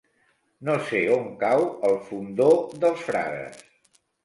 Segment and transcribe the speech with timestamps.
[0.69, 2.49] No sé on cau el Fondó
[2.87, 3.65] dels Frares.